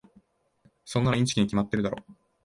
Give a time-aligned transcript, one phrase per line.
[0.83, 2.03] そんなのインチキに決まってるだろ。